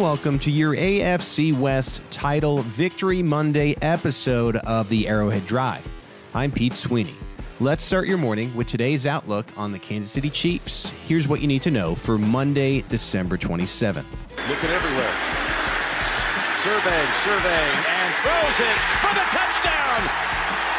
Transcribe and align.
and 0.00 0.06
welcome 0.06 0.38
to 0.38 0.50
your 0.50 0.74
AFC 0.74 1.52
West 1.52 2.00
Title 2.10 2.62
Victory 2.62 3.22
Monday 3.22 3.76
episode 3.82 4.56
of 4.56 4.88
the 4.88 5.06
Arrowhead 5.06 5.46
Drive. 5.46 5.86
I'm 6.32 6.50
Pete 6.50 6.74
Sweeney. 6.74 7.14
Let's 7.60 7.84
start 7.84 8.06
your 8.06 8.16
morning 8.16 8.54
with 8.56 8.66
today's 8.66 9.06
outlook 9.06 9.46
on 9.58 9.72
the 9.72 9.78
Kansas 9.78 10.10
City 10.10 10.30
Chiefs. 10.30 10.90
Here's 11.06 11.28
what 11.28 11.42
you 11.42 11.46
need 11.46 11.60
to 11.62 11.70
know 11.70 11.94
for 11.94 12.16
Monday, 12.16 12.80
December 12.88 13.36
27th. 13.36 14.04
Looking 14.48 14.70
everywhere. 14.70 15.14
Surveying, 16.64 17.12
surveying, 17.12 17.76
and 17.84 18.14
throws 18.24 18.56
it 18.56 18.78
for 19.04 19.12
the 19.12 19.26
touchdown. 19.28 20.00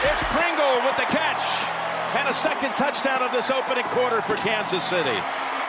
It's 0.10 0.24
Pringle 0.34 0.82
with 0.88 0.98
the 0.98 1.06
catch. 1.14 2.18
And 2.18 2.28
a 2.28 2.34
second 2.34 2.72
touchdown 2.76 3.22
of 3.22 3.32
this 3.32 3.52
opening 3.52 3.86
quarter 3.86 4.22
for 4.22 4.36
Kansas 4.38 4.84
City. 4.84 5.20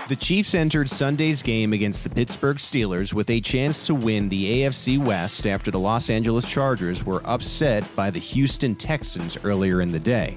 The 0.09 0.17
Chiefs 0.17 0.57
entered 0.57 0.91
Sunday's 0.91 1.43
game 1.43 1.73
against 1.73 2.03
the 2.03 2.11
Pittsburgh 2.11 2.57
Steelers 2.57 3.15
with 3.15 3.31
a 3.31 3.41
chance 3.41 3.87
to 3.87 3.95
win 3.95 4.29
the 4.29 4.63
AFC 4.63 4.99
West 4.99 5.47
after 5.47 5.71
the 5.71 5.79
Los 5.79 6.11
Angeles 6.11 6.45
Chargers 6.45 7.05
were 7.05 7.23
upset 7.25 7.85
by 7.95 8.11
the 8.11 8.19
Houston 8.19 8.75
Texans 8.75 9.39
earlier 9.45 9.81
in 9.81 9.93
the 9.93 10.01
day. 10.01 10.37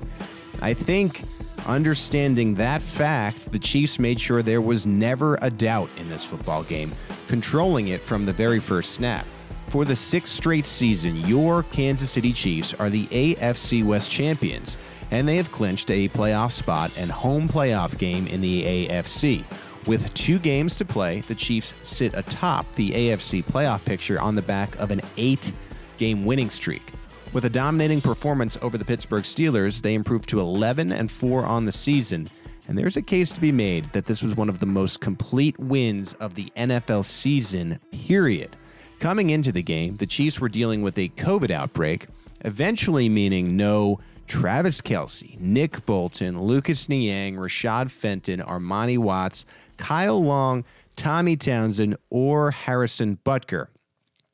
I 0.61 0.75
think 0.75 1.23
understanding 1.65 2.53
that 2.55 2.81
fact, 2.81 3.51
the 3.51 3.59
Chiefs 3.59 3.97
made 3.97 4.19
sure 4.19 4.43
there 4.43 4.61
was 4.61 4.85
never 4.85 5.37
a 5.41 5.49
doubt 5.49 5.89
in 5.97 6.09
this 6.09 6.23
football 6.23 6.61
game, 6.63 6.93
controlling 7.27 7.87
it 7.87 8.01
from 8.01 8.23
the 8.25 8.33
very 8.33 8.59
first 8.59 8.91
snap. 8.91 9.25
For 9.69 9.83
the 9.83 9.95
sixth 9.95 10.33
straight 10.33 10.67
season, 10.67 11.17
your 11.21 11.63
Kansas 11.63 12.11
City 12.11 12.31
Chiefs 12.31 12.75
are 12.75 12.91
the 12.91 13.07
AFC 13.07 13.83
West 13.83 14.11
champions, 14.11 14.77
and 15.11 15.27
they 15.27 15.37
have 15.37 15.51
clinched 15.51 15.89
a 15.91 16.07
playoff 16.09 16.51
spot 16.51 16.91
and 16.97 17.11
home 17.11 17.47
playoff 17.47 17.97
game 17.97 18.27
in 18.27 18.41
the 18.41 18.87
AFC. 18.87 19.43
With 19.87 20.11
two 20.15 20.39
games 20.39 20.75
to 20.77 20.85
play, 20.85 21.21
the 21.21 21.35
Chiefs 21.35 21.75
sit 21.83 22.15
atop 22.15 22.71
the 22.73 22.89
AFC 22.91 23.43
playoff 23.43 23.85
picture 23.85 24.19
on 24.19 24.33
the 24.33 24.41
back 24.41 24.75
of 24.79 24.89
an 24.89 25.01
eight 25.17 25.53
game 25.97 26.25
winning 26.25 26.49
streak. 26.49 26.91
With 27.33 27.45
a 27.45 27.49
dominating 27.49 28.01
performance 28.01 28.57
over 28.63 28.79
the 28.79 28.85
Pittsburgh 28.85 29.25
Steelers, 29.25 29.81
they 29.81 29.93
improved 29.93 30.27
to 30.29 30.39
11 30.39 30.91
and 30.91 31.11
4 31.11 31.45
on 31.45 31.65
the 31.65 31.71
season. 31.71 32.29
And 32.67 32.75
there's 32.75 32.97
a 32.97 33.01
case 33.01 33.31
to 33.33 33.41
be 33.41 33.51
made 33.51 33.91
that 33.93 34.07
this 34.07 34.23
was 34.23 34.35
one 34.35 34.49
of 34.49 34.59
the 34.59 34.65
most 34.65 35.01
complete 35.01 35.59
wins 35.59 36.13
of 36.13 36.33
the 36.33 36.51
NFL 36.55 37.05
season, 37.05 37.79
period. 37.91 38.55
Coming 38.99 39.29
into 39.29 39.51
the 39.51 39.61
game, 39.61 39.97
the 39.97 40.07
Chiefs 40.07 40.39
were 40.39 40.49
dealing 40.49 40.81
with 40.81 40.97
a 40.97 41.09
COVID 41.09 41.51
outbreak, 41.51 42.07
eventually 42.43 43.07
meaning 43.07 43.55
no 43.55 43.99
Travis 44.27 44.81
Kelce, 44.81 45.39
Nick 45.39 45.85
Bolton, 45.85 46.41
Lucas 46.41 46.89
Niang, 46.89 47.35
Rashad 47.35 47.91
Fenton, 47.91 48.39
Armani 48.39 48.97
Watts, 48.97 49.45
Kyle 49.77 50.23
Long, 50.23 50.63
Tommy 50.95 51.35
Townsend, 51.35 51.97
or 52.09 52.51
Harrison 52.51 53.19
Butker. 53.25 53.67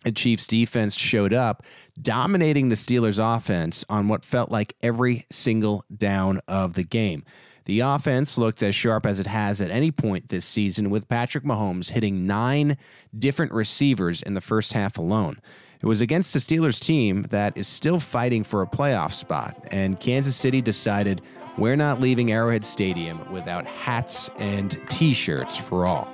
The 0.03 0.11
Chiefs 0.11 0.47
defense 0.47 0.95
showed 0.97 1.33
up, 1.33 1.63
dominating 2.01 2.69
the 2.69 2.75
Steelers 2.75 3.19
offense 3.19 3.85
on 3.87 4.07
what 4.07 4.25
felt 4.25 4.49
like 4.49 4.75
every 4.81 5.25
single 5.29 5.85
down 5.95 6.41
of 6.47 6.73
the 6.73 6.83
game. 6.83 7.23
The 7.65 7.81
offense 7.81 8.37
looked 8.39 8.63
as 8.63 8.73
sharp 8.73 9.05
as 9.05 9.19
it 9.19 9.27
has 9.27 9.61
at 9.61 9.69
any 9.69 9.91
point 9.91 10.29
this 10.29 10.45
season, 10.45 10.89
with 10.89 11.07
Patrick 11.07 11.43
Mahomes 11.43 11.91
hitting 11.91 12.25
nine 12.25 12.77
different 13.17 13.51
receivers 13.51 14.23
in 14.23 14.33
the 14.33 14.41
first 14.41 14.73
half 14.73 14.97
alone. 14.97 15.39
It 15.79 15.85
was 15.85 16.01
against 16.01 16.33
the 16.33 16.39
Steelers 16.39 16.79
team 16.79 17.23
that 17.29 17.55
is 17.55 17.67
still 17.67 17.99
fighting 17.99 18.43
for 18.43 18.61
a 18.63 18.67
playoff 18.67 19.13
spot, 19.13 19.67
and 19.69 19.99
Kansas 19.99 20.35
City 20.35 20.61
decided 20.61 21.21
we're 21.57 21.75
not 21.75 21.99
leaving 21.99 22.31
Arrowhead 22.31 22.63
Stadium 22.63 23.29
without 23.31 23.65
hats 23.65 24.29
and 24.37 24.77
t 24.89 25.13
shirts 25.13 25.57
for 25.57 25.85
all. 25.85 26.07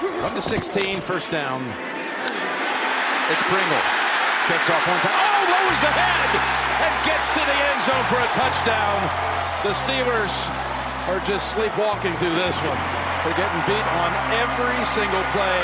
From 0.00 0.34
the 0.34 0.40
16, 0.40 1.00
first 1.00 1.30
down. 1.30 1.62
It's 3.30 3.42
Pringle. 3.46 3.84
Checks 4.48 4.68
off 4.70 4.82
one 4.88 5.00
time. 5.00 5.14
Oh, 5.14 5.40
lowers 5.48 5.80
the 5.80 5.92
head 5.92 6.30
and 6.80 6.92
gets 7.04 7.28
to 7.30 7.40
the 7.40 7.58
end 7.70 7.80
zone 7.84 8.04
for 8.08 8.18
a 8.18 8.30
touchdown. 8.32 8.98
The 9.62 9.76
Steelers 9.76 10.48
are 11.08 11.20
just 11.28 11.52
sleepwalking 11.52 12.14
through 12.16 12.34
this 12.34 12.58
one. 12.64 12.80
They're 13.22 13.36
getting 13.36 13.62
beat 13.68 13.86
on 14.00 14.10
every 14.40 14.80
single 14.84 15.22
play. 15.36 15.60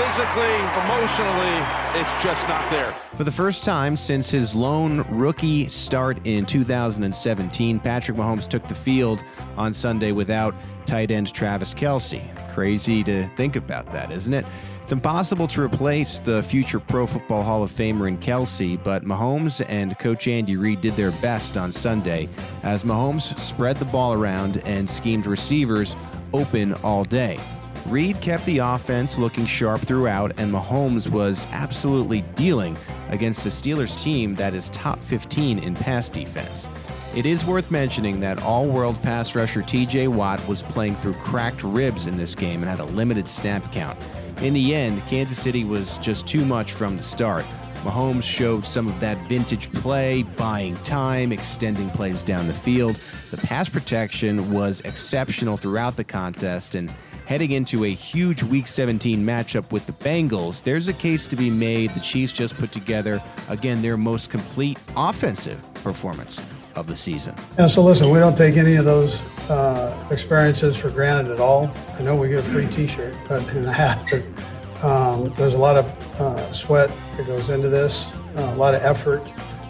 Physically, 0.00 0.56
emotionally, 0.84 1.62
it's 1.94 2.24
just 2.24 2.48
not 2.48 2.68
there. 2.70 2.90
For 3.16 3.24
the 3.24 3.30
first 3.30 3.64
time 3.64 3.98
since 3.98 4.30
his 4.30 4.54
lone 4.54 5.04
rookie 5.10 5.68
start 5.68 6.26
in 6.26 6.46
2017, 6.46 7.78
Patrick 7.78 8.16
Mahomes 8.16 8.48
took 8.48 8.66
the 8.66 8.74
field 8.74 9.22
on 9.58 9.74
Sunday 9.74 10.12
without 10.12 10.54
tight 10.86 11.10
end 11.10 11.30
Travis 11.34 11.74
Kelce. 11.74 12.22
Crazy 12.54 13.04
to 13.04 13.26
think 13.36 13.56
about 13.56 13.92
that, 13.92 14.10
isn't 14.10 14.32
it? 14.32 14.46
It's 14.82 14.92
impossible 14.92 15.46
to 15.48 15.62
replace 15.62 16.18
the 16.20 16.42
future 16.44 16.80
Pro 16.80 17.06
Football 17.06 17.42
Hall 17.42 17.62
of 17.62 17.70
Famer 17.70 18.08
in 18.08 18.16
Kelce, 18.16 18.82
but 18.82 19.04
Mahomes 19.04 19.62
and 19.68 19.98
Coach 19.98 20.28
Andy 20.28 20.56
Reid 20.56 20.80
did 20.80 20.96
their 20.96 21.12
best 21.12 21.58
on 21.58 21.72
Sunday 21.72 22.26
as 22.62 22.84
Mahomes 22.84 23.38
spread 23.38 23.76
the 23.76 23.84
ball 23.84 24.14
around 24.14 24.62
and 24.64 24.88
schemed 24.88 25.26
receivers 25.26 25.94
open 26.32 26.72
all 26.82 27.04
day. 27.04 27.38
Reid 27.86 28.20
kept 28.20 28.44
the 28.46 28.58
offense 28.58 29.18
looking 29.18 29.46
sharp 29.46 29.80
throughout, 29.80 30.38
and 30.38 30.52
Mahomes 30.52 31.08
was 31.08 31.46
absolutely 31.50 32.20
dealing 32.36 32.76
against 33.08 33.42
the 33.42 33.50
Steelers 33.50 34.00
team 34.00 34.34
that 34.36 34.54
is 34.54 34.70
top 34.70 35.00
15 35.00 35.58
in 35.58 35.74
pass 35.74 36.08
defense. 36.08 36.68
It 37.14 37.26
is 37.26 37.44
worth 37.44 37.72
mentioning 37.72 38.20
that 38.20 38.40
all 38.42 38.66
world 38.68 39.02
pass 39.02 39.34
rusher 39.34 39.62
TJ 39.62 40.06
Watt 40.08 40.46
was 40.46 40.62
playing 40.62 40.94
through 40.94 41.14
cracked 41.14 41.64
ribs 41.64 42.06
in 42.06 42.16
this 42.16 42.36
game 42.36 42.62
and 42.62 42.70
had 42.70 42.78
a 42.78 42.84
limited 42.84 43.28
snap 43.28 43.72
count. 43.72 43.98
In 44.42 44.54
the 44.54 44.74
end, 44.74 45.02
Kansas 45.06 45.38
City 45.38 45.64
was 45.64 45.98
just 45.98 46.26
too 46.26 46.44
much 46.44 46.72
from 46.72 46.96
the 46.96 47.02
start. 47.02 47.44
Mahomes 47.82 48.24
showed 48.24 48.64
some 48.64 48.86
of 48.86 49.00
that 49.00 49.16
vintage 49.26 49.72
play, 49.72 50.22
buying 50.22 50.76
time, 50.78 51.32
extending 51.32 51.88
plays 51.90 52.22
down 52.22 52.46
the 52.46 52.52
field. 52.52 53.00
The 53.30 53.38
pass 53.38 53.68
protection 53.68 54.52
was 54.52 54.80
exceptional 54.82 55.56
throughout 55.56 55.96
the 55.96 56.04
contest, 56.04 56.74
and 56.74 56.92
heading 57.30 57.52
into 57.52 57.84
a 57.84 57.88
huge 57.88 58.42
Week 58.42 58.66
17 58.66 59.24
matchup 59.24 59.70
with 59.70 59.86
the 59.86 59.92
Bengals, 59.92 60.64
there's 60.64 60.88
a 60.88 60.92
case 60.92 61.28
to 61.28 61.36
be 61.36 61.48
made. 61.48 61.90
The 61.90 62.00
Chiefs 62.00 62.32
just 62.32 62.56
put 62.56 62.72
together, 62.72 63.22
again, 63.48 63.80
their 63.82 63.96
most 63.96 64.30
complete 64.30 64.80
offensive 64.96 65.62
performance 65.74 66.42
of 66.74 66.88
the 66.88 66.96
season. 66.96 67.36
Yeah, 67.56 67.66
so 67.66 67.84
listen, 67.84 68.10
we 68.10 68.18
don't 68.18 68.36
take 68.36 68.56
any 68.56 68.74
of 68.74 68.84
those 68.84 69.22
uh, 69.48 70.08
experiences 70.10 70.76
for 70.76 70.90
granted 70.90 71.30
at 71.30 71.38
all. 71.38 71.72
I 71.96 72.02
know 72.02 72.16
we 72.16 72.28
get 72.30 72.40
a 72.40 72.42
free 72.42 72.66
T-shirt 72.66 73.14
and 73.30 73.64
a 73.64 73.72
hat, 73.72 74.10
but 74.10 74.84
um, 74.84 75.32
there's 75.34 75.54
a 75.54 75.58
lot 75.58 75.76
of 75.76 76.20
uh, 76.20 76.52
sweat 76.52 76.92
that 77.16 77.28
goes 77.28 77.48
into 77.48 77.68
this, 77.68 78.12
uh, 78.38 78.50
a 78.52 78.56
lot 78.56 78.74
of 78.74 78.82
effort 78.82 79.22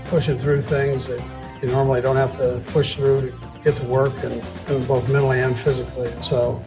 pushing 0.06 0.38
through 0.38 0.62
things 0.62 1.09
that 1.09 1.22
you 1.60 1.69
normally 1.69 2.00
don't 2.00 2.16
have 2.16 2.32
to 2.38 2.62
push 2.72 2.94
through 2.94 3.31
to 3.31 3.37
get 3.62 3.76
to 3.76 3.84
work, 3.84 4.15
and, 4.25 4.43
and 4.69 4.88
both 4.88 5.06
mentally 5.10 5.41
and 5.41 5.59
physically. 5.59 6.10
And 6.10 6.25
so, 6.25 6.65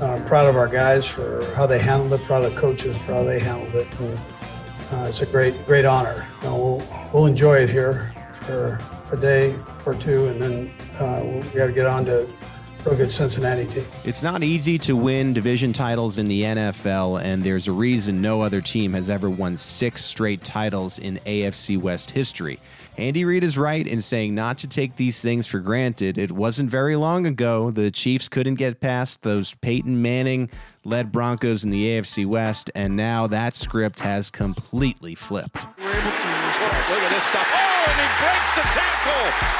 uh, 0.00 0.22
proud 0.26 0.46
of 0.46 0.56
our 0.56 0.68
guys 0.68 1.06
for 1.06 1.44
how 1.54 1.66
they 1.66 1.78
handled 1.78 2.12
it. 2.18 2.24
Proud 2.26 2.44
of 2.44 2.54
the 2.54 2.60
coaches 2.60 3.00
for 3.02 3.14
how 3.14 3.24
they 3.24 3.38
handled 3.38 3.74
it. 3.74 4.00
And, 4.00 4.18
uh, 4.92 5.06
it's 5.08 5.22
a 5.22 5.26
great, 5.26 5.54
great 5.66 5.84
honor. 5.84 6.26
You 6.42 6.48
know, 6.48 6.56
we'll, 6.56 7.10
we'll 7.12 7.26
enjoy 7.26 7.58
it 7.58 7.70
here 7.70 8.14
for 8.42 8.80
a 9.12 9.16
day 9.16 9.56
or 9.86 9.94
two, 9.94 10.26
and 10.26 10.40
then 10.40 10.74
uh, 10.98 11.22
we 11.24 11.58
got 11.58 11.66
to 11.66 11.72
get 11.72 11.86
on 11.86 12.04
to 12.04 12.28
real 12.86 12.96
good 12.96 13.12
Cincinnati 13.12 13.66
team. 13.66 13.84
It's 14.04 14.22
not 14.22 14.42
easy 14.42 14.78
to 14.78 14.96
win 14.96 15.32
division 15.32 15.72
titles 15.72 16.18
in 16.18 16.26
the 16.26 16.42
NFL, 16.42 17.22
and 17.22 17.42
there's 17.42 17.68
a 17.68 17.72
reason 17.72 18.20
no 18.20 18.42
other 18.42 18.60
team 18.60 18.92
has 18.92 19.08
ever 19.08 19.30
won 19.30 19.56
six 19.56 20.04
straight 20.04 20.44
titles 20.44 20.98
in 20.98 21.18
AFC 21.26 21.78
West 21.78 22.10
history. 22.10 22.60
Andy 22.96 23.24
Reid 23.24 23.42
is 23.42 23.58
right 23.58 23.84
in 23.84 24.00
saying 24.00 24.34
not 24.34 24.58
to 24.58 24.68
take 24.68 24.96
these 24.96 25.20
things 25.20 25.48
for 25.48 25.58
granted. 25.58 26.16
It 26.16 26.30
wasn't 26.30 26.70
very 26.70 26.94
long 26.94 27.26
ago 27.26 27.70
the 27.70 27.90
Chiefs 27.90 28.28
couldn't 28.28 28.54
get 28.54 28.80
past 28.80 29.22
those 29.22 29.54
Peyton 29.56 30.00
Manning 30.00 30.48
led 30.84 31.10
Broncos 31.10 31.64
in 31.64 31.70
the 31.70 31.86
AFC 31.86 32.24
West, 32.24 32.70
and 32.74 32.94
now 32.94 33.26
that 33.26 33.56
script 33.56 34.00
has 34.00 34.30
completely 34.30 35.14
flipped. 35.14 35.66
We're 35.78 35.90
able 35.90 36.10
to 36.10 36.34
Look 36.54 37.02
at 37.02 37.10
this 37.10 37.24
stuff. 37.24 37.48
Oh, 37.52 37.84
and 37.88 38.00
he 38.00 38.06
breaks 38.20 38.50
the 38.54 38.62
tackle. 38.78 39.53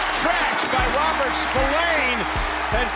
Touchdown. 0.00 0.40
He 0.40 0.49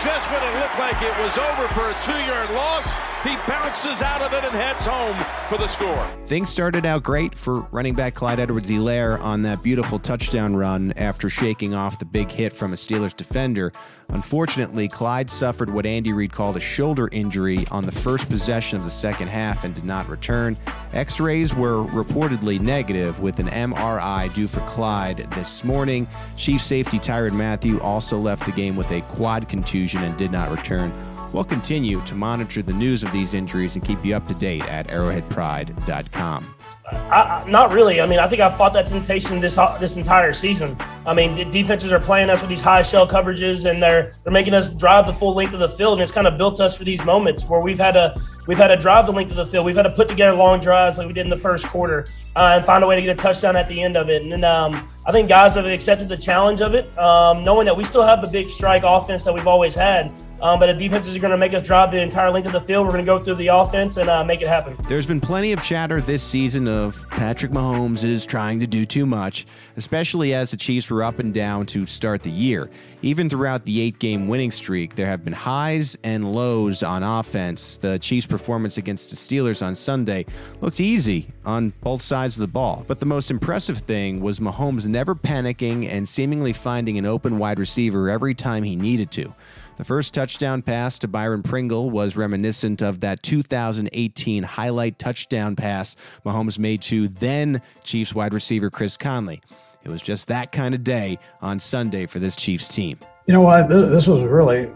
just 0.02 0.30
when 0.30 0.42
it 0.42 0.58
looked 0.58 0.78
like 0.78 1.00
it 1.02 1.16
was 1.22 1.38
over 1.38 1.68
for 1.68 1.90
a 1.90 1.96
two-yard 2.02 2.50
loss, 2.50 2.96
he 3.22 3.36
bounces 3.46 4.02
out 4.02 4.20
of 4.20 4.32
it 4.32 4.44
and 4.44 4.54
heads 4.54 4.86
home 4.86 5.16
for 5.48 5.56
the 5.56 5.66
score. 5.68 6.06
Things 6.26 6.50
started 6.50 6.84
out 6.84 7.02
great 7.02 7.36
for 7.36 7.60
running 7.70 7.94
back 7.94 8.14
Clyde 8.14 8.40
Edwards-Helaire 8.40 9.20
on 9.20 9.42
that 9.42 9.62
beautiful 9.62 9.98
touchdown 9.98 10.56
run 10.56 10.92
after 10.96 11.30
shaking 11.30 11.74
off 11.74 11.98
the 11.98 12.04
big 12.04 12.30
hit 12.30 12.52
from 12.52 12.72
a 12.72 12.76
Steelers 12.76 13.16
defender. 13.16 13.72
Unfortunately, 14.10 14.86
Clyde 14.86 15.30
suffered 15.30 15.70
what 15.70 15.86
Andy 15.86 16.12
Reid 16.12 16.32
called 16.32 16.58
a 16.58 16.60
shoulder 16.60 17.08
injury 17.10 17.66
on 17.70 17.84
the 17.84 17.92
first 17.92 18.28
possession 18.28 18.76
of 18.76 18.84
the 18.84 18.90
second 18.90 19.28
half 19.28 19.64
and 19.64 19.74
did 19.74 19.84
not 19.84 20.06
return. 20.08 20.58
X 20.92 21.20
rays 21.20 21.54
were 21.54 21.84
reportedly 21.86 22.60
negative, 22.60 23.20
with 23.20 23.38
an 23.38 23.46
MRI 23.46 24.32
due 24.34 24.46
for 24.46 24.60
Clyde 24.60 25.26
this 25.34 25.64
morning. 25.64 26.06
Chief 26.36 26.60
safety 26.60 26.98
Tyrann 26.98 27.32
Mathieu 27.32 27.80
also 27.80 28.18
left 28.18 28.44
the 28.44 28.52
game 28.52 28.76
with 28.76 28.90
a 28.90 29.00
quad 29.02 29.48
contusion 29.48 29.83
and 29.92 30.16
did 30.16 30.32
not 30.32 30.50
return. 30.50 30.92
We'll 31.32 31.44
continue 31.44 32.00
to 32.02 32.14
monitor 32.14 32.62
the 32.62 32.72
news 32.72 33.02
of 33.02 33.12
these 33.12 33.34
injuries 33.34 33.74
and 33.74 33.84
keep 33.84 34.04
you 34.04 34.14
up 34.14 34.26
to 34.28 34.34
date 34.34 34.62
at 34.62 34.86
arrowheadpride.com. 34.86 36.54
I, 36.86 37.42
not 37.48 37.72
really. 37.72 38.00
I 38.00 38.06
mean, 38.06 38.18
I 38.18 38.28
think 38.28 38.42
I've 38.42 38.56
fought 38.56 38.74
that 38.74 38.86
temptation 38.86 39.40
this 39.40 39.56
this 39.80 39.96
entire 39.96 40.32
season. 40.32 40.76
I 41.06 41.14
mean, 41.14 41.34
the 41.34 41.44
defenses 41.44 41.92
are 41.92 42.00
playing 42.00 42.28
us 42.28 42.42
with 42.42 42.50
these 42.50 42.60
high 42.60 42.82
shell 42.82 43.08
coverages, 43.08 43.68
and 43.68 43.82
they're 43.82 44.12
they're 44.22 44.32
making 44.32 44.52
us 44.54 44.68
drive 44.68 45.06
the 45.06 45.12
full 45.12 45.34
length 45.34 45.54
of 45.54 45.60
the 45.60 45.68
field, 45.68 45.94
and 45.94 46.02
it's 46.02 46.12
kind 46.12 46.26
of 46.26 46.36
built 46.36 46.60
us 46.60 46.76
for 46.76 46.84
these 46.84 47.02
moments 47.04 47.46
where 47.48 47.60
we've 47.60 47.78
had 47.78 47.92
to 47.92 48.20
we've 48.46 48.58
had 48.58 48.68
to 48.68 48.76
drive 48.76 49.06
the 49.06 49.12
length 49.12 49.30
of 49.30 49.36
the 49.36 49.46
field. 49.46 49.64
We've 49.64 49.76
had 49.76 49.84
to 49.84 49.90
put 49.92 50.08
together 50.08 50.36
long 50.36 50.60
drives 50.60 50.98
like 50.98 51.06
we 51.06 51.14
did 51.14 51.24
in 51.24 51.30
the 51.30 51.38
first 51.38 51.66
quarter, 51.66 52.06
uh, 52.36 52.52
and 52.56 52.64
find 52.64 52.84
a 52.84 52.86
way 52.86 52.96
to 52.96 53.02
get 53.02 53.18
a 53.18 53.22
touchdown 53.22 53.56
at 53.56 53.66
the 53.68 53.82
end 53.82 53.96
of 53.96 54.10
it. 54.10 54.22
And 54.22 54.30
then 54.30 54.44
um, 54.44 54.88
I 55.06 55.12
think 55.12 55.28
guys 55.28 55.54
have 55.54 55.66
accepted 55.66 56.08
the 56.08 56.16
challenge 56.16 56.60
of 56.60 56.74
it, 56.74 56.96
um, 56.98 57.44
knowing 57.44 57.64
that 57.64 57.76
we 57.76 57.84
still 57.84 58.02
have 58.02 58.20
the 58.20 58.28
big 58.28 58.50
strike 58.50 58.82
offense 58.84 59.24
that 59.24 59.32
we've 59.32 59.46
always 59.46 59.74
had. 59.74 60.12
Um, 60.42 60.58
but 60.58 60.68
if 60.68 60.76
defenses 60.76 61.16
are 61.16 61.20
going 61.20 61.30
to 61.30 61.38
make 61.38 61.54
us 61.54 61.62
drive 61.62 61.90
the 61.90 62.00
entire 62.00 62.30
length 62.30 62.46
of 62.46 62.52
the 62.52 62.60
field, 62.60 62.84
we're 62.84 62.92
going 62.92 63.04
to 63.04 63.10
go 63.10 63.22
through 63.22 63.36
the 63.36 63.46
offense 63.46 63.96
and 63.96 64.10
uh, 64.10 64.22
make 64.24 64.42
it 64.42 64.48
happen. 64.48 64.76
There's 64.86 65.06
been 65.06 65.20
plenty 65.20 65.52
of 65.52 65.62
chatter 65.62 66.02
this 66.02 66.22
season 66.22 66.53
of 66.54 67.08
Patrick 67.10 67.50
Mahomes 67.50 68.04
is 68.04 68.24
trying 68.24 68.60
to 68.60 68.66
do 68.66 68.86
too 68.86 69.06
much, 69.06 69.44
especially 69.76 70.32
as 70.32 70.52
the 70.52 70.56
Chiefs 70.56 70.88
were 70.88 71.02
up 71.02 71.18
and 71.18 71.34
down 71.34 71.66
to 71.66 71.84
start 71.84 72.22
the 72.22 72.30
year. 72.30 72.70
Even 73.02 73.28
throughout 73.28 73.64
the 73.64 73.80
eight 73.80 73.98
game 73.98 74.28
winning 74.28 74.52
streak, 74.52 74.94
there 74.94 75.08
have 75.08 75.24
been 75.24 75.32
highs 75.32 75.96
and 76.04 76.32
lows 76.32 76.84
on 76.84 77.02
offense. 77.02 77.76
The 77.76 77.98
Chiefs' 77.98 78.26
performance 78.26 78.76
against 78.76 79.10
the 79.10 79.16
Steelers 79.16 79.66
on 79.66 79.74
Sunday 79.74 80.26
looked 80.60 80.80
easy 80.80 81.28
on 81.44 81.70
both 81.80 82.00
sides 82.00 82.36
of 82.36 82.40
the 82.40 82.46
ball. 82.46 82.84
But 82.86 83.00
the 83.00 83.06
most 83.06 83.32
impressive 83.32 83.78
thing 83.78 84.20
was 84.20 84.38
Mahomes 84.38 84.86
never 84.86 85.16
panicking 85.16 85.90
and 85.90 86.08
seemingly 86.08 86.52
finding 86.52 86.96
an 86.96 87.06
open 87.06 87.38
wide 87.38 87.58
receiver 87.58 88.08
every 88.08 88.34
time 88.34 88.62
he 88.62 88.76
needed 88.76 89.10
to. 89.10 89.34
The 89.76 89.84
first 89.84 90.14
touchdown 90.14 90.62
pass 90.62 91.00
to 91.00 91.08
Byron 91.08 91.42
Pringle 91.42 91.90
was 91.90 92.16
reminiscent 92.16 92.80
of 92.80 93.00
that 93.00 93.24
2018 93.24 94.44
highlight 94.44 95.00
touchdown 95.00 95.56
pass 95.56 95.96
Mahomes 96.24 96.60
made 96.60 96.80
to 96.82 97.08
then 97.08 97.60
Chiefs 97.82 98.14
wide 98.14 98.34
receiver 98.34 98.70
Chris 98.70 98.96
Conley. 98.96 99.42
It 99.82 99.88
was 99.88 100.00
just 100.00 100.28
that 100.28 100.52
kind 100.52 100.76
of 100.76 100.84
day 100.84 101.18
on 101.42 101.58
Sunday 101.58 102.06
for 102.06 102.20
this 102.20 102.36
Chiefs 102.36 102.68
team. 102.68 103.00
You 103.26 103.34
know 103.34 103.40
what? 103.40 103.68
This 103.68 104.06
was 104.06 104.22
really 104.22 104.70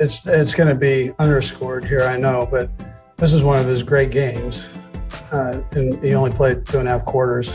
it's 0.00 0.24
it's 0.28 0.54
going 0.54 0.68
to 0.68 0.76
be 0.76 1.12
underscored 1.18 1.84
here, 1.84 2.02
I 2.02 2.16
know, 2.16 2.46
but 2.48 2.70
this 3.16 3.32
is 3.32 3.42
one 3.42 3.58
of 3.58 3.66
his 3.66 3.82
great 3.82 4.12
games, 4.12 4.68
uh, 5.32 5.60
and 5.72 5.98
he 6.04 6.14
only 6.14 6.30
played 6.30 6.64
two 6.66 6.78
and 6.78 6.86
a 6.86 6.92
half 6.92 7.04
quarters. 7.04 7.52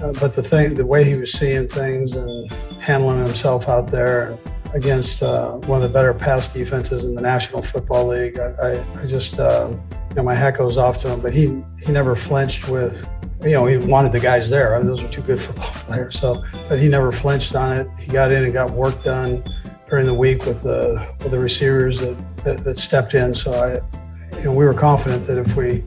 Uh, 0.00 0.12
but 0.20 0.34
the 0.34 0.42
thing, 0.42 0.76
the 0.76 0.86
way 0.86 1.02
he 1.02 1.14
was 1.14 1.32
seeing 1.32 1.66
things 1.66 2.14
and 2.14 2.52
handling 2.80 3.18
himself 3.24 3.68
out 3.68 3.90
there, 3.90 4.38
against 4.74 5.22
uh, 5.22 5.52
one 5.52 5.82
of 5.82 5.82
the 5.82 5.92
better 5.92 6.12
pass 6.12 6.48
defenses 6.48 7.04
in 7.04 7.14
the 7.14 7.20
National 7.20 7.62
Football 7.62 8.08
League. 8.08 8.38
I, 8.38 8.52
I, 8.62 9.00
I 9.02 9.06
just, 9.06 9.40
uh, 9.40 9.68
you 10.10 10.14
know, 10.14 10.22
my 10.22 10.34
hat 10.34 10.56
goes 10.56 10.76
off 10.76 10.98
to 10.98 11.10
him, 11.10 11.20
but 11.20 11.34
he, 11.34 11.62
he 11.84 11.92
never 11.92 12.14
flinched 12.14 12.68
with, 12.68 13.08
you 13.42 13.50
know, 13.50 13.66
he 13.66 13.76
wanted 13.76 14.12
the 14.12 14.20
guys 14.20 14.50
there. 14.50 14.74
I 14.74 14.78
mean, 14.78 14.86
those 14.86 15.02
are 15.02 15.08
two 15.08 15.22
good 15.22 15.40
football 15.40 15.70
players. 15.70 16.18
So, 16.18 16.44
but 16.68 16.78
he 16.78 16.88
never 16.88 17.12
flinched 17.12 17.54
on 17.54 17.76
it. 17.76 17.88
He 17.98 18.12
got 18.12 18.30
in 18.30 18.44
and 18.44 18.52
got 18.52 18.70
work 18.70 19.02
done 19.02 19.42
during 19.88 20.06
the 20.06 20.14
week 20.14 20.44
with 20.44 20.62
the, 20.62 21.14
with 21.20 21.30
the 21.30 21.38
receivers 21.38 22.00
that, 22.00 22.44
that, 22.44 22.64
that 22.64 22.78
stepped 22.78 23.14
in. 23.14 23.34
So 23.34 23.52
I, 23.52 24.36
you 24.36 24.44
know, 24.44 24.54
we 24.54 24.64
were 24.64 24.74
confident 24.74 25.26
that 25.26 25.38
if 25.38 25.56
we, 25.56 25.82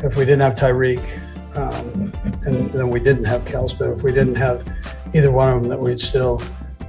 if 0.00 0.16
we 0.16 0.24
didn't 0.24 0.40
have 0.40 0.54
Tyreek, 0.54 1.02
um, 1.56 2.12
and 2.44 2.70
then 2.70 2.90
we 2.90 3.00
didn't 3.00 3.24
have 3.24 3.42
Kels, 3.42 3.76
but 3.76 3.88
if 3.88 4.02
we 4.02 4.12
didn't 4.12 4.36
have 4.36 4.64
either 5.14 5.32
one 5.32 5.48
of 5.48 5.60
them, 5.60 5.68
that 5.68 5.80
we'd 5.80 6.00
still 6.00 6.40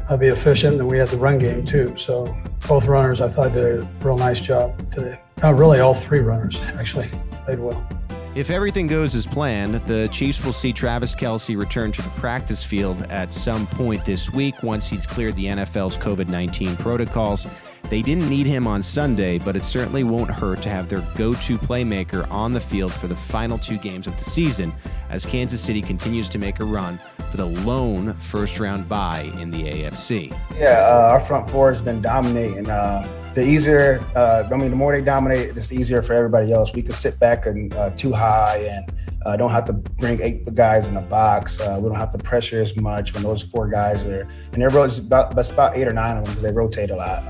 uh, 0.09 0.17
be 0.17 0.27
efficient. 0.27 0.79
And 0.79 0.87
we 0.87 0.97
had 0.97 1.09
the 1.09 1.17
run 1.17 1.39
game 1.39 1.65
too. 1.65 1.95
So 1.97 2.37
both 2.67 2.85
runners, 2.85 3.21
I 3.21 3.29
thought, 3.29 3.53
did 3.53 3.81
a 3.81 3.89
real 4.01 4.17
nice 4.17 4.41
job 4.41 4.91
today. 4.91 5.19
Uh, 5.43 5.53
really, 5.53 5.79
all 5.79 5.93
three 5.93 6.19
runners 6.19 6.61
actually 6.77 7.09
played 7.45 7.59
well. 7.59 7.87
If 8.33 8.49
everything 8.49 8.87
goes 8.87 9.13
as 9.13 9.27
planned, 9.27 9.75
the 9.87 10.07
Chiefs 10.09 10.41
will 10.45 10.53
see 10.53 10.71
Travis 10.71 11.13
Kelce 11.13 11.57
return 11.57 11.91
to 11.91 12.01
the 12.01 12.09
practice 12.11 12.63
field 12.63 13.01
at 13.09 13.33
some 13.33 13.67
point 13.67 14.05
this 14.05 14.31
week 14.31 14.63
once 14.63 14.89
he's 14.89 15.05
cleared 15.05 15.35
the 15.35 15.47
NFL's 15.47 15.97
COVID 15.97 16.29
19 16.29 16.77
protocols. 16.77 17.45
They 17.89 18.01
didn't 18.01 18.29
need 18.29 18.45
him 18.45 18.67
on 18.67 18.81
Sunday, 18.83 19.37
but 19.37 19.57
it 19.57 19.65
certainly 19.65 20.05
won't 20.05 20.31
hurt 20.31 20.61
to 20.61 20.69
have 20.69 20.87
their 20.87 21.01
go 21.15 21.33
to 21.33 21.57
playmaker 21.57 22.29
on 22.31 22.53
the 22.53 22.59
field 22.61 22.93
for 22.93 23.07
the 23.07 23.15
final 23.17 23.57
two 23.57 23.77
games 23.77 24.07
of 24.07 24.15
the 24.17 24.23
season 24.23 24.73
as 25.09 25.25
Kansas 25.25 25.59
City 25.59 25.81
continues 25.81 26.29
to 26.29 26.37
make 26.37 26.61
a 26.61 26.63
run 26.63 27.01
for 27.31 27.37
the 27.37 27.45
lone 27.45 28.13
first 28.15 28.59
round 28.59 28.87
bye 28.89 29.31
in 29.39 29.49
the 29.49 29.63
AFC. 29.63 30.35
Yeah, 30.57 30.85
uh, 30.85 31.11
our 31.13 31.19
front 31.19 31.49
four 31.49 31.71
has 31.71 31.81
been 31.81 32.01
dominating. 32.01 32.69
Uh, 32.69 33.07
the 33.33 33.47
easier, 33.47 34.03
uh, 34.13 34.49
I 34.51 34.57
mean, 34.57 34.71
the 34.71 34.75
more 34.75 34.91
they 34.91 35.01
dominate, 35.01 35.55
it's 35.55 35.71
easier 35.71 36.01
for 36.01 36.13
everybody 36.13 36.51
else. 36.51 36.73
We 36.73 36.81
can 36.81 36.93
sit 36.93 37.17
back 37.17 37.45
and 37.45 37.73
uh, 37.75 37.91
two 37.91 38.11
high 38.11 38.57
and 38.69 38.93
uh, 39.25 39.37
don't 39.37 39.51
have 39.51 39.63
to 39.65 39.73
bring 39.73 40.21
eight 40.21 40.53
guys 40.53 40.89
in 40.89 40.95
the 40.95 41.01
box. 41.01 41.61
Uh, 41.61 41.79
we 41.81 41.87
don't 41.87 41.97
have 41.97 42.11
to 42.11 42.17
pressure 42.17 42.61
as 42.61 42.75
much 42.75 43.13
when 43.13 43.23
those 43.23 43.41
four 43.41 43.69
guys 43.69 44.05
are, 44.05 44.27
and 44.51 44.61
they're 44.61 44.67
about, 44.67 45.51
about 45.51 45.77
eight 45.77 45.87
or 45.87 45.93
nine 45.93 46.17
of 46.17 46.25
them 46.25 46.33
because 46.33 46.41
they 46.41 46.51
rotate 46.51 46.91
a 46.91 46.95
lot. 46.95 47.23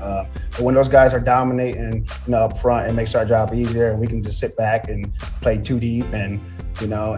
But 0.50 0.62
when 0.62 0.74
those 0.74 0.88
guys 0.88 1.14
are 1.14 1.20
dominating, 1.20 2.06
you 2.26 2.30
know, 2.32 2.38
up 2.38 2.56
front, 2.56 2.90
it 2.90 2.94
makes 2.94 3.14
our 3.14 3.24
job 3.24 3.54
easier, 3.54 3.90
and 3.90 4.00
we 4.00 4.08
can 4.08 4.22
just 4.22 4.40
sit 4.40 4.56
back 4.56 4.88
and 4.88 5.14
play 5.40 5.58
two 5.58 5.78
deep 5.78 6.12
and, 6.12 6.40
you 6.80 6.88
know, 6.88 7.16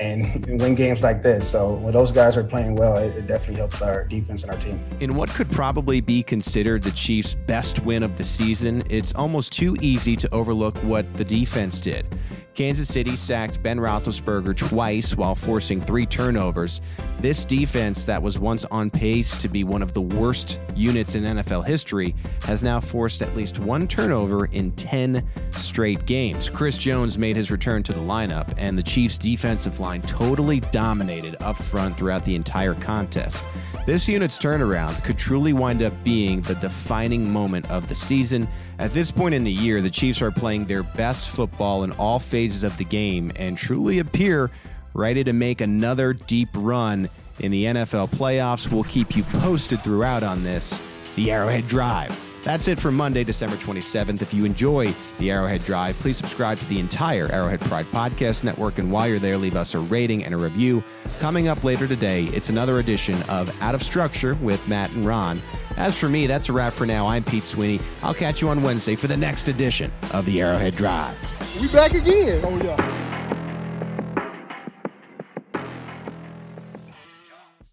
and 0.00 0.46
win 0.60 0.74
games 0.74 1.02
like 1.02 1.22
this. 1.22 1.48
So 1.48 1.74
when 1.74 1.92
those 1.92 2.10
guys 2.10 2.36
are 2.38 2.42
playing 2.42 2.74
well, 2.74 2.96
it, 2.96 3.14
it, 3.16 3.26
definitely 3.26 3.56
helps 3.56 3.82
our 3.82 4.04
defense 4.04 4.42
and 4.42 4.50
our 4.50 4.58
team. 4.58 4.82
In 5.00 5.14
what 5.14 5.28
could 5.28 5.50
probably 5.50 6.00
be 6.00 6.22
considered 6.22 6.82
the 6.82 6.90
Chiefs' 6.92 7.34
best 7.34 7.80
win 7.80 8.02
of 8.02 8.16
the 8.16 8.24
season, 8.24 8.82
it's 8.88 9.12
almost 9.14 9.52
too 9.52 9.76
easy 9.82 10.16
to 10.16 10.34
overlook 10.34 10.76
what 10.78 11.04
the 11.18 11.24
defense 11.24 11.82
did. 11.82 12.06
Kansas 12.54 12.88
City 12.88 13.16
sacked 13.16 13.62
Ben 13.62 13.78
Roethlisberger 13.78 14.56
twice 14.56 15.16
while 15.16 15.34
forcing 15.34 15.80
three 15.80 16.06
turnovers. 16.06 16.80
This 17.20 17.44
defense, 17.44 18.04
that 18.04 18.22
was 18.22 18.38
once 18.38 18.64
on 18.66 18.90
pace 18.90 19.38
to 19.38 19.48
be 19.48 19.64
one 19.64 19.82
of 19.82 19.92
the 19.92 20.00
worst 20.00 20.60
units 20.74 21.14
in 21.14 21.24
NFL 21.24 21.66
history, 21.66 22.14
has 22.42 22.62
now 22.62 22.80
forced 22.80 23.22
at 23.22 23.34
least 23.36 23.58
one 23.58 23.86
turnover 23.86 24.46
in 24.46 24.72
10 24.72 25.26
straight 25.52 26.06
games. 26.06 26.50
Chris 26.50 26.78
Jones 26.78 27.18
made 27.18 27.36
his 27.36 27.50
return 27.50 27.82
to 27.84 27.92
the 27.92 28.00
lineup, 28.00 28.52
and 28.56 28.76
the 28.76 28.82
Chiefs' 28.82 29.18
defensive 29.18 29.80
line 29.80 30.02
totally 30.02 30.60
dominated 30.60 31.36
up 31.40 31.56
front 31.56 31.96
throughout 31.96 32.24
the 32.24 32.34
entire 32.34 32.74
contest. 32.74 33.44
This 33.86 34.06
unit's 34.06 34.38
turnaround 34.38 35.02
could 35.04 35.16
truly 35.16 35.52
wind 35.54 35.82
up 35.82 35.94
being 36.04 36.42
the 36.42 36.54
defining 36.56 37.28
moment 37.28 37.68
of 37.70 37.88
the 37.88 37.94
season. 37.94 38.46
At 38.78 38.92
this 38.92 39.10
point 39.10 39.34
in 39.34 39.42
the 39.42 39.50
year, 39.50 39.80
the 39.80 39.90
Chiefs 39.90 40.20
are 40.20 40.30
playing 40.30 40.66
their 40.66 40.82
best 40.82 41.30
football 41.30 41.82
in 41.82 41.92
all 41.92 42.18
phases 42.18 42.62
of 42.62 42.76
the 42.76 42.84
game 42.84 43.32
and 43.36 43.56
truly 43.56 43.98
appear 43.98 44.50
ready 44.92 45.24
to 45.24 45.32
make 45.32 45.60
another 45.60 46.12
deep 46.12 46.50
run 46.54 47.08
in 47.38 47.50
the 47.50 47.64
NFL 47.64 48.10
playoffs. 48.10 48.70
We'll 48.70 48.84
keep 48.84 49.16
you 49.16 49.22
posted 49.22 49.80
throughout 49.80 50.22
on 50.22 50.44
this. 50.44 50.78
The 51.16 51.30
Arrowhead 51.30 51.66
Drive. 51.66 52.29
That's 52.42 52.68
it 52.68 52.78
for 52.78 52.90
Monday, 52.90 53.22
December 53.22 53.56
27th. 53.56 54.22
If 54.22 54.32
you 54.32 54.44
enjoy 54.46 54.94
the 55.18 55.30
Arrowhead 55.30 55.62
Drive, 55.64 55.98
please 55.98 56.16
subscribe 56.16 56.56
to 56.58 56.64
the 56.70 56.80
entire 56.80 57.30
Arrowhead 57.30 57.60
Pride 57.60 57.84
Podcast 57.86 58.44
Network. 58.44 58.78
And 58.78 58.90
while 58.90 59.06
you're 59.06 59.18
there, 59.18 59.36
leave 59.36 59.56
us 59.56 59.74
a 59.74 59.78
rating 59.78 60.24
and 60.24 60.32
a 60.32 60.38
review. 60.38 60.82
Coming 61.18 61.48
up 61.48 61.64
later 61.64 61.86
today, 61.86 62.24
it's 62.24 62.48
another 62.48 62.78
edition 62.78 63.22
of 63.24 63.54
Out 63.60 63.74
of 63.74 63.82
Structure 63.82 64.34
with 64.36 64.66
Matt 64.68 64.90
and 64.94 65.04
Ron. 65.04 65.42
As 65.76 65.98
for 65.98 66.08
me, 66.08 66.26
that's 66.26 66.48
a 66.48 66.52
wrap 66.52 66.72
for 66.72 66.86
now. 66.86 67.06
I'm 67.06 67.24
Pete 67.24 67.44
Sweeney. 67.44 67.78
I'll 68.02 68.14
catch 68.14 68.40
you 68.40 68.48
on 68.48 68.62
Wednesday 68.62 68.96
for 68.96 69.06
the 69.06 69.16
next 69.16 69.48
edition 69.48 69.92
of 70.12 70.24
the 70.24 70.40
Arrowhead 70.40 70.76
Drive. 70.76 71.14
We 71.60 71.68
back 71.68 71.92
again. 71.92 72.42
Oh, 72.44 72.56
yeah. 72.56 72.89